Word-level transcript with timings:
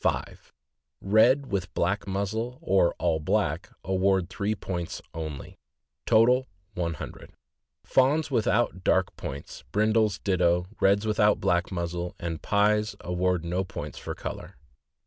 5 0.01 0.51
Red 0.99 1.51
with 1.51 1.71
black 1.75 2.07
muzzle, 2.07 2.57
or 2.59 2.95
all 2.97 3.19
black, 3.19 3.69
award 3.83 4.31
three 4.31 4.55
points 4.55 4.99
only. 5.13 5.59
Total 6.07 6.47
1 6.73 6.95
00 6.95 7.27
Fawns 7.83 8.31
without 8.31 8.83
dark 8.83 9.15
points, 9.15 9.63
brindles 9.71 10.17
ditto, 10.17 10.65
reds 10.79 11.05
without 11.05 11.39
black 11.39 11.71
muzzle, 11.71 12.15
and 12.19 12.41
pies 12.41 12.95
award 13.01 13.45
no 13.45 13.63
points 13.63 13.99
for 13.99 14.15
color. 14.15 14.55